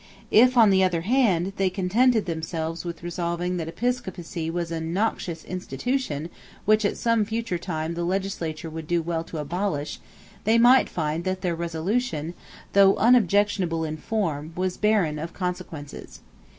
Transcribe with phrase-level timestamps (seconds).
[0.31, 5.43] If, on the other hand, they contented themselves with resolving that episcopacy was a noxious
[5.45, 6.29] institution
[6.65, 9.99] which at some future time the legislature would do well to abolish,
[10.43, 12.33] they might find that their resolution,
[12.73, 16.21] though unobjectionable in form, was barren of consequences.